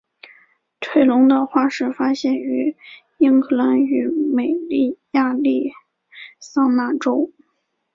[0.79, 2.75] 腿龙的化石发现于
[3.19, 5.73] 英格兰与美国亚利
[6.39, 7.29] 桑那州。